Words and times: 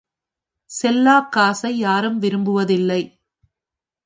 Shellac 0.71 1.29
காசை 1.29 1.77
யாரும் 1.77 2.21
விரும்புவதில்லை. 2.21 3.01